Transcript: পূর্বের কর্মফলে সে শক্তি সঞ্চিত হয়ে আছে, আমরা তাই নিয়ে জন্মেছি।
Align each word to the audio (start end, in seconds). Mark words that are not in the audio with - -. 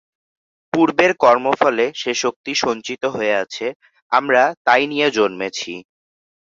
পূর্বের 0.73 1.11
কর্মফলে 1.15 1.85
সে 1.95 2.11
শক্তি 2.13 2.51
সঞ্চিত 2.55 3.03
হয়ে 3.05 3.33
আছে, 3.43 3.65
আমরা 4.11 4.43
তাই 4.65 4.83
নিয়ে 4.87 5.07
জন্মেছি। 5.11 5.73